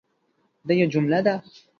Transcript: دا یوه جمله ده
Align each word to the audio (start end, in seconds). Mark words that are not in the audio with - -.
دا 0.67 0.73
یوه 0.79 0.91
جمله 0.93 1.19
ده 1.25 1.33